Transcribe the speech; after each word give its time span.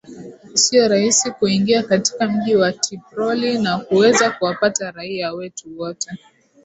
sio 0.53 0.87
rahisi 0.87 1.31
kuingia 1.31 1.83
katika 1.83 2.27
mji 2.27 2.55
wa 2.55 2.71
tiproli 2.73 3.57
na 3.61 3.79
kuweza 3.79 4.29
kuwapata 4.31 4.91
raia 4.91 5.33
wetu 5.33 5.79
wote 5.79 6.09